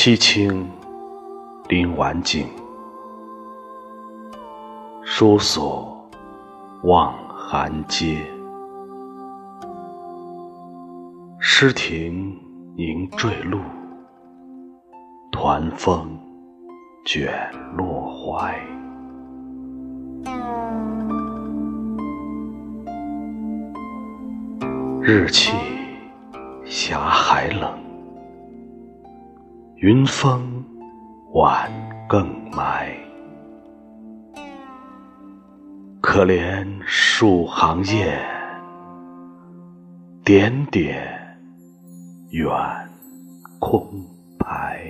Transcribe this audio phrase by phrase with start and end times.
[0.00, 0.64] 凄清
[1.68, 2.46] 临晚景，
[5.02, 6.08] 疏锁
[6.84, 8.24] 望寒阶。
[11.40, 12.32] 诗亭
[12.76, 13.58] 凝坠露，
[15.32, 16.16] 团风
[17.04, 17.32] 卷
[17.76, 18.56] 落怀。
[25.02, 25.52] 日气
[26.64, 27.76] 霞海冷，
[29.80, 30.64] 云峰
[31.34, 31.70] 晚
[32.08, 32.92] 更埋。
[36.00, 38.18] 可怜数行雁，
[40.24, 41.38] 点点
[42.30, 42.50] 远
[43.60, 43.88] 空
[44.36, 44.82] 白。